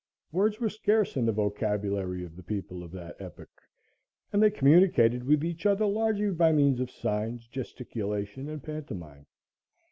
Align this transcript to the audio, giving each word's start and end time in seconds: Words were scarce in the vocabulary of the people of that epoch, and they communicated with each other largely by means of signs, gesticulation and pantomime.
Words 0.31 0.59
were 0.59 0.69
scarce 0.71 1.15
in 1.15 1.27
the 1.27 1.31
vocabulary 1.31 2.25
of 2.25 2.35
the 2.35 2.41
people 2.41 2.81
of 2.81 2.91
that 2.93 3.15
epoch, 3.21 3.61
and 4.33 4.41
they 4.41 4.49
communicated 4.49 5.23
with 5.25 5.43
each 5.45 5.67
other 5.67 5.85
largely 5.85 6.31
by 6.31 6.51
means 6.51 6.79
of 6.79 6.89
signs, 6.89 7.47
gesticulation 7.47 8.49
and 8.49 8.63
pantomime. 8.63 9.27